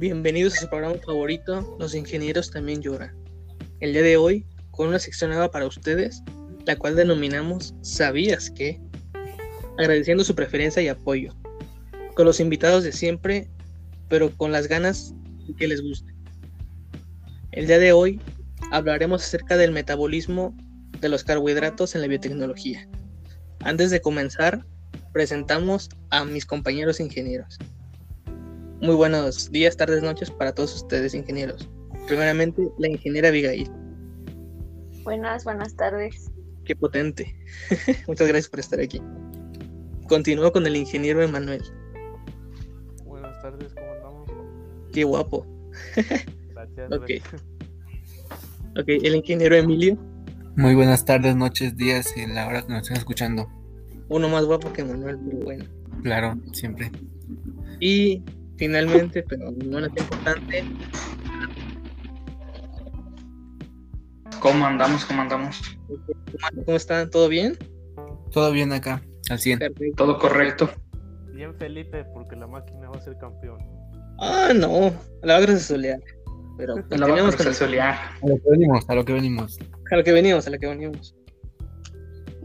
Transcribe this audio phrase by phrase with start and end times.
[0.00, 3.14] bienvenidos a su programa favorito, Los Ingenieros también lloran.
[3.80, 6.22] El día de hoy, con una sección nueva para ustedes,
[6.64, 8.80] la cual denominamos ¿Sabías qué?
[9.76, 11.36] Agradeciendo su preferencia y apoyo,
[12.14, 13.50] con los invitados de siempre,
[14.08, 15.14] pero con las ganas
[15.58, 16.14] que les guste.
[17.52, 18.18] El día de hoy
[18.70, 20.56] hablaremos acerca del metabolismo
[20.98, 22.88] de los carbohidratos en la biotecnología.
[23.60, 24.64] Antes de comenzar,
[25.12, 27.58] presentamos a mis compañeros ingenieros.
[28.82, 31.68] Muy buenos días, tardes, noches para todos ustedes, ingenieros.
[32.06, 33.70] Primeramente, la ingeniera Abigail.
[35.02, 36.30] Buenas, buenas tardes.
[36.64, 37.36] Qué potente.
[38.08, 39.02] Muchas gracias por estar aquí.
[40.08, 41.62] Continúo con el ingeniero Emanuel.
[43.04, 44.30] Buenas tardes, ¿cómo andamos?
[44.94, 45.46] Qué guapo.
[46.54, 46.90] Gracias.
[46.90, 47.04] Ok.
[47.06, 47.44] gracias.
[48.78, 49.98] Ok, el ingeniero Emilio.
[50.56, 53.46] Muy buenas tardes, noches, días y la hora que nos estén escuchando.
[54.08, 55.64] Uno más guapo que Manuel, pero bueno.
[56.02, 56.90] Claro, siempre.
[57.78, 58.22] Y
[58.60, 60.64] finalmente, pero no menos importante,
[64.38, 65.04] ¿Cómo andamos?
[65.06, 65.60] ¿Cómo andamos?
[66.64, 67.08] ¿cómo están?
[67.10, 67.56] ¿Todo bien?
[68.30, 69.58] Todo bien acá, al 100.
[69.58, 70.04] Perfecto.
[70.04, 70.70] Todo correcto.
[71.34, 73.58] Bien Felipe, porque la máquina va a ser campeón.
[74.18, 75.98] Ah, no, la va a solear.
[76.58, 77.94] Pero La va con a el- solear.
[78.22, 79.58] A lo que venimos, a lo que venimos.
[79.90, 81.14] a lo que venimos, a lo que venimos.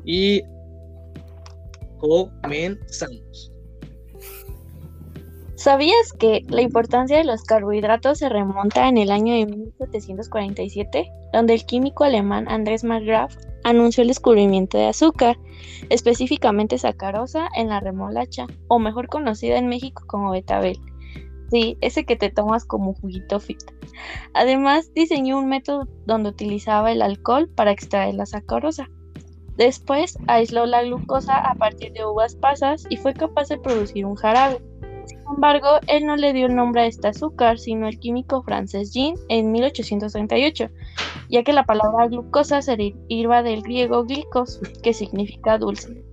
[0.05, 0.41] Y
[1.99, 3.51] comenzamos.
[5.55, 11.53] ¿Sabías que la importancia de los carbohidratos se remonta en el año de 1747, donde
[11.53, 15.37] el químico alemán Andrés Margraf anunció el descubrimiento de azúcar,
[15.89, 20.77] específicamente sacarosa en la remolacha, o mejor conocida en México como betabel?
[21.51, 23.63] Sí, ese que te tomas como juguito fit.
[24.33, 28.89] Además, diseñó un método donde utilizaba el alcohol para extraer la sacarosa.
[29.55, 34.15] Después aisló la glucosa a partir de uvas pasas y fue capaz de producir un
[34.15, 34.59] jarabe.
[35.25, 38.93] Sin embargo, él no le dio el nombre a este azúcar, sino el químico francés
[38.93, 40.69] Jean en 1838,
[41.29, 46.03] ya que la palabra glucosa se deriva del griego glicos, que significa dulce.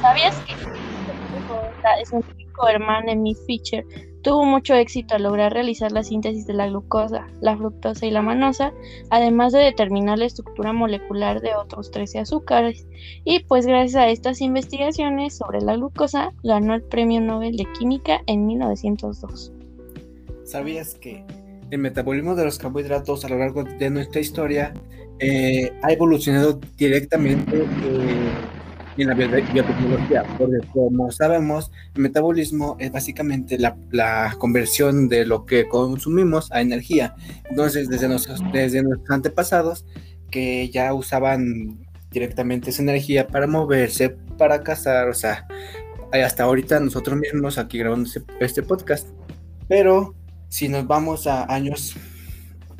[0.00, 3.84] ¿Sabías que el científico Hermann Emil Fischer
[4.22, 8.22] tuvo mucho éxito al lograr realizar la síntesis de la glucosa, la fructosa y la
[8.22, 8.72] manosa,
[9.10, 12.86] además de determinar la estructura molecular de otros 13 azúcares?
[13.24, 18.22] Y pues gracias a estas investigaciones sobre la glucosa, ganó el Premio Nobel de Química
[18.26, 19.52] en 1902.
[20.44, 21.24] ¿Sabías que
[21.70, 24.74] el metabolismo de los carbohidratos a lo largo de nuestra historia
[25.18, 28.21] eh, ha evolucionado directamente eh,
[28.96, 30.24] en la bio- biotecnología?
[30.38, 36.60] Porque como sabemos, el metabolismo es básicamente la, la conversión de lo que consumimos a
[36.60, 37.14] energía.
[37.50, 39.84] Entonces, desde nuestros, desde nuestros antepasados,
[40.30, 41.78] que ya usaban
[42.10, 45.46] directamente esa energía para moverse, para cazar, o sea,
[46.12, 48.08] hasta ahorita nosotros mismos aquí grabando
[48.40, 49.08] este podcast.
[49.68, 50.14] Pero
[50.48, 51.94] si nos vamos a años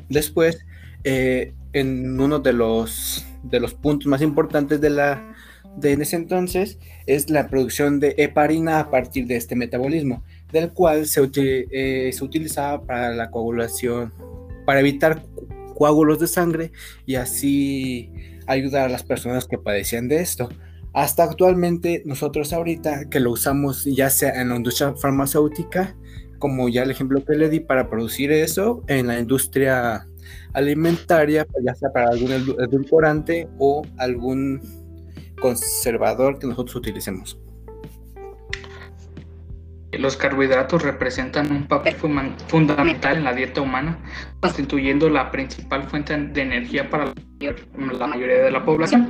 [0.09, 0.63] después,
[1.03, 5.32] eh, en uno de los, de los puntos más importantes de la
[5.77, 11.05] de ese entonces es la producción de heparina a partir de este metabolismo, del cual
[11.05, 14.13] se, eh, se utilizaba para la coagulación,
[14.65, 15.25] para evitar
[15.75, 16.71] coágulos de sangre
[17.05, 18.11] y así
[18.45, 20.49] ayudar a las personas que padecían de esto.
[20.93, 25.95] Hasta actualmente nosotros ahorita que lo usamos ya sea en la industria farmacéutica,
[26.37, 30.07] como ya el ejemplo que le di para producir eso, en la industria
[30.53, 34.61] alimentaria, pues, ya sea para algún edul- edulcorante o algún
[35.43, 37.37] conservador que nosotros utilicemos.
[39.91, 41.95] Los carbohidratos representan un papel
[42.47, 43.99] fundamental en la dieta humana,
[44.39, 47.67] constituyendo la principal fuente de energía para la mayor-
[47.99, 49.09] la mayoría de la población,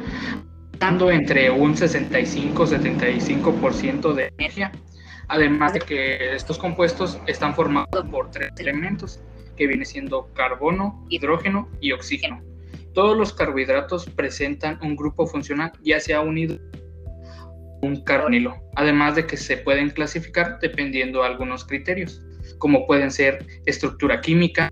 [0.80, 4.72] dando entre un 65-75% de energía.
[5.30, 9.22] Además de que estos compuestos están formados por tres elementos,
[9.56, 12.42] que viene siendo carbono, hidrógeno y oxígeno.
[12.94, 16.58] Todos los carbohidratos presentan un grupo funcional, ya sea unido
[17.84, 22.22] un carbonilo, además de que se pueden clasificar dependiendo de algunos criterios,
[22.58, 24.72] como pueden ser estructura química,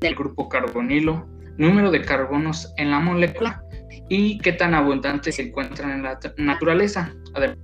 [0.00, 1.26] el grupo carbonilo,
[1.58, 3.62] número de carbonos en la molécula
[4.08, 7.14] y qué tan abundantes se encuentran en la naturaleza.
[7.34, 7.58] Además,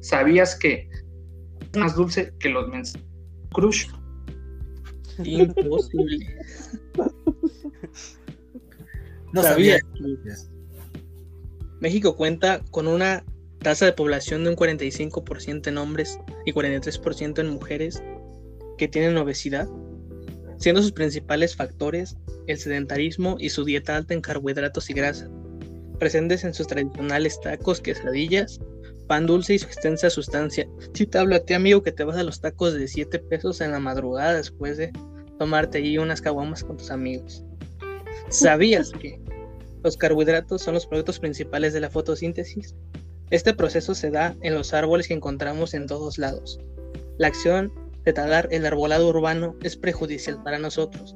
[0.00, 0.88] ¿sabías que
[1.60, 2.98] es más dulce que los mens
[3.52, 3.86] crush?
[5.24, 6.36] Imposible.
[9.34, 9.80] No Sabía
[11.80, 13.24] México cuenta con una
[13.58, 18.00] tasa de población de un 45% en hombres y 43% en mujeres
[18.78, 19.68] que tienen obesidad,
[20.58, 22.16] siendo sus principales factores
[22.46, 25.28] el sedentarismo y su dieta alta en carbohidratos y grasa,
[25.98, 28.60] presentes en sus tradicionales tacos, quesadillas,
[29.08, 30.68] pan dulce y su extensa sustancia.
[30.92, 33.60] Si te hablo a ti, amigo, que te vas a los tacos de 7 pesos
[33.60, 34.92] en la madrugada después de
[35.40, 37.44] tomarte ahí unas caguamas con tus amigos.
[38.28, 39.23] ¿Sabías que
[39.84, 42.74] los carbohidratos son los productos principales de la fotosíntesis?
[43.30, 46.58] Este proceso se da en los árboles que encontramos en todos lados.
[47.18, 47.70] La acción
[48.02, 51.14] de talar el arbolado urbano es prejudicial para nosotros.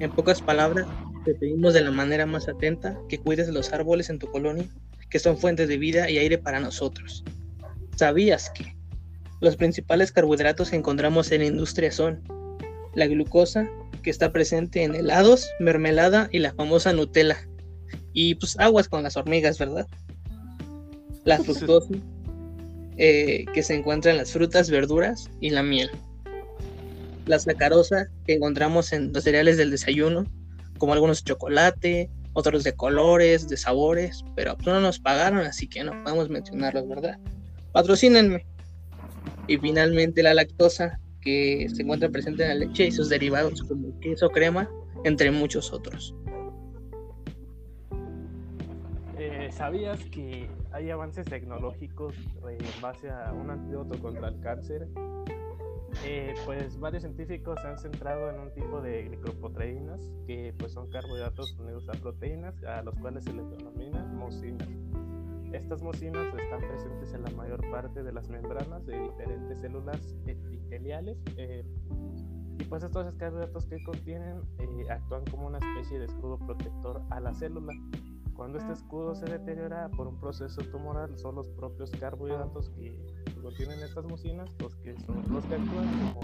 [0.00, 0.86] En pocas palabras,
[1.26, 4.66] te pedimos de la manera más atenta que cuides de los árboles en tu colonia,
[5.10, 7.22] que son fuentes de vida y aire para nosotros.
[7.96, 8.74] ¿Sabías que
[9.42, 12.22] los principales carbohidratos que encontramos en la industria son
[12.94, 13.68] la glucosa,
[14.02, 17.46] que está presente en helados, mermelada y la famosa Nutella?
[18.16, 19.86] Y pues aguas con las hormigas, ¿verdad?
[21.24, 21.92] La fructosa,
[22.96, 25.90] eh, que se encuentra en las frutas, verduras y la miel.
[27.26, 30.24] La sacarosa, que encontramos en los cereales del desayuno,
[30.78, 35.84] como algunos chocolate, otros de colores, de sabores, pero pues, no nos pagaron, así que
[35.84, 37.18] no podemos mencionarlos, ¿verdad?
[37.72, 38.46] Patrocínenme.
[39.46, 44.00] Y finalmente la lactosa, que se encuentra presente en la leche y sus derivados como
[44.00, 44.70] queso, crema,
[45.04, 46.14] entre muchos otros.
[49.46, 52.16] Eh, ¿Sabías que hay avances tecnológicos
[52.48, 54.88] en base a un antídoto contra el cáncer?
[56.04, 60.90] Eh, pues varios científicos se han centrado en un tipo de glicoproteínas que pues son
[60.90, 64.68] carbohidratos unidos a proteínas a los cuales se les denomina mucinas.
[65.52, 71.18] Estas mucinas están presentes en la mayor parte de las membranas de diferentes células epiteliales
[71.36, 71.64] eh,
[72.58, 74.40] y pues estos carbohidratos que contienen
[74.90, 77.74] actúan como una especie de escudo protector a la célula.
[78.36, 82.94] Cuando este escudo se deteriora por un proceso tumoral, son los propios carbohidratos que
[83.40, 86.20] contienen estas mucinas los que son los que actúan como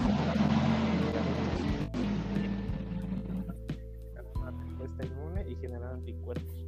[4.42, 6.66] una respuesta inmune y generan anticuerpos.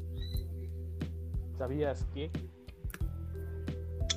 [1.59, 2.31] ¿Sabías que?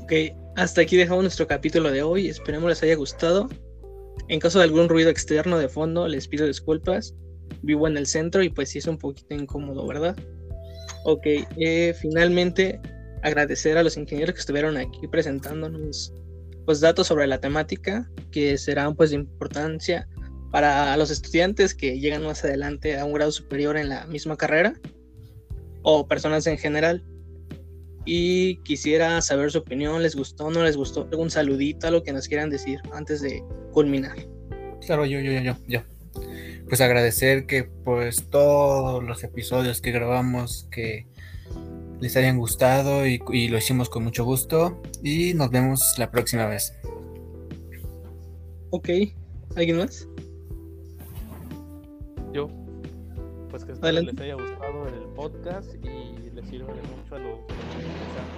[0.04, 0.14] Ok,
[0.56, 2.30] hasta aquí dejamos nuestro capítulo de hoy.
[2.30, 3.50] Esperemos les haya gustado.
[4.30, 7.14] En caso de algún ruido externo de fondo, les pido disculpas.
[7.64, 10.16] Vivo en el centro y pues sí es un poquito incómodo, ¿verdad?
[11.10, 12.82] Ok, eh, finalmente
[13.24, 16.14] agradecer a los ingenieros que estuvieron aquí presentándonos
[16.66, 20.06] pues, datos sobre la temática que serán pues de importancia
[20.52, 24.74] para los estudiantes que llegan más adelante a un grado superior en la misma carrera
[25.82, 27.02] o personas en general.
[28.04, 31.08] Y quisiera saber su opinión, ¿les gustó, no les gustó?
[31.18, 34.18] Un saludito, algo que nos quieran decir antes de culminar.
[34.86, 35.84] Claro, yo, yo, yo, yo
[36.68, 41.08] pues agradecer que pues todos los episodios que grabamos que
[42.00, 44.82] les hayan gustado y, y, lo hicimos con mucho gusto.
[45.04, 46.74] Y nos vemos la próxima vez.
[48.70, 48.90] Ok,
[49.56, 50.08] ¿alguien más?
[52.34, 52.50] Yo,
[53.50, 57.54] pues que espero les haya gustado el podcast y les sirva mucho a los que
[57.54, 58.37] están empezando a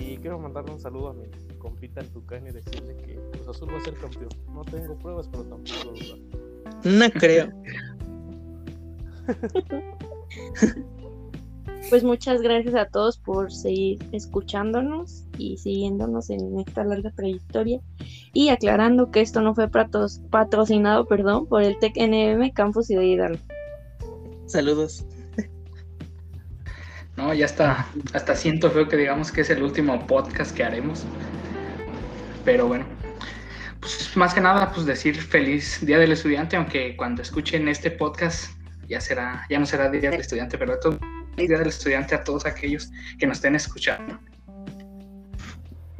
[0.00, 1.26] Y quiero mandarle un saludo a mi
[1.58, 4.30] compita el Tucán y decirle que Cruz Azul va a ser campeón.
[4.52, 6.16] No tengo pruebas, pero tampoco lo dudo.
[6.84, 7.52] No creo.
[11.90, 17.80] pues muchas gracias a todos por seguir escuchándonos y siguiéndonos en esta larga trayectoria
[18.32, 23.42] y aclarando que esto no fue patrocinado perdón, por el TEC NM Campus de Hidalgo.
[24.46, 25.06] Saludos.
[27.20, 31.04] No, ya está, hasta siento feo que digamos que es el último podcast que haremos.
[32.46, 32.86] Pero bueno,
[33.78, 38.52] pues más que nada, pues decir feliz Día del Estudiante, aunque cuando escuchen este podcast
[38.88, 42.46] ya será, ya no será Día del Estudiante, pero feliz Día del Estudiante a todos
[42.46, 44.18] aquellos que nos estén escuchando.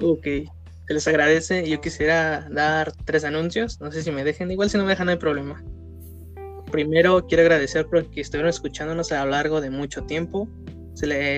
[0.00, 1.68] Ok, se les agradece.
[1.68, 5.04] Yo quisiera dar tres anuncios, no sé si me dejen, igual si no me dejan
[5.04, 5.62] no hay problema.
[6.72, 10.48] Primero, quiero agradecer porque estuvieron escuchándonos a lo largo de mucho tiempo,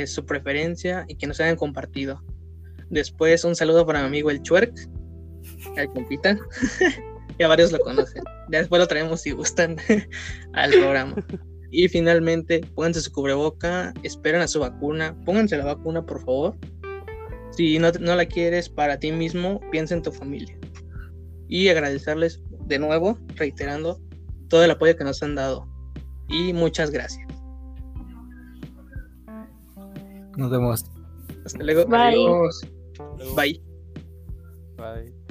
[0.07, 2.23] su preferencia y que nos hayan compartido.
[2.91, 4.75] Después, un saludo para mi amigo el Chuerk,
[5.77, 6.39] el compita.
[7.39, 8.23] ya varios lo conocen.
[8.51, 9.77] Ya después lo traemos si gustan
[10.53, 11.15] al programa.
[11.71, 16.57] Y finalmente, pónganse su cubreboca, esperen a su vacuna, pónganse la vacuna por favor.
[17.53, 20.57] Si no, no la quieres para ti mismo, piensa en tu familia.
[21.49, 24.01] Y agradecerles de nuevo, reiterando,
[24.49, 25.67] todo el apoyo que nos han dado.
[26.29, 27.32] Y muchas gracias.
[30.37, 30.85] Nos vemos.
[31.45, 31.87] Hasta luego.
[31.87, 31.99] Bye.
[31.99, 32.61] Adiós.
[33.37, 33.61] Bye.
[34.77, 35.22] Bye.